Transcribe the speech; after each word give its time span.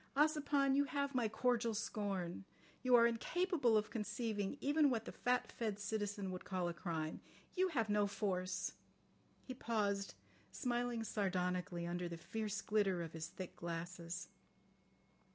Ossipon, 0.17 0.75
you 0.75 0.85
have 0.85 1.13
my 1.13 1.27
cordial 1.29 1.75
scorn. 1.75 2.43
You 2.81 2.95
are 2.95 3.05
incapable 3.05 3.77
of 3.77 3.91
conceiving 3.91 4.57
even 4.59 4.89
what 4.89 5.05
the 5.05 5.11
fat 5.11 5.51
fed 5.51 5.77
citizen 5.79 6.31
would 6.31 6.43
call 6.43 6.67
a 6.67 6.73
crime. 6.73 7.21
You 7.55 7.67
have 7.67 7.87
no 7.87 8.07
force." 8.07 8.73
He 9.43 9.53
paused, 9.53 10.15
smiling 10.51 11.03
sardonically 11.03 11.85
under 11.85 12.09
the 12.09 12.17
fierce 12.17 12.63
glitter 12.63 13.03
of 13.03 13.13
his 13.13 13.27
thick 13.27 13.55
glasses. 13.55 14.29